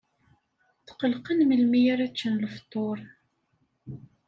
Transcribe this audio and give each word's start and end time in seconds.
Tqellqen 0.87 1.39
melmi 1.49 1.81
ara 1.93 2.07
ččen 2.11 2.33
lefṭur. 2.43 2.97